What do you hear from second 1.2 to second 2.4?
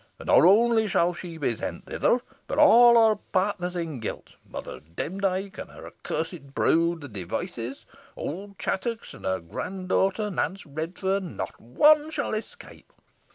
be sent thither,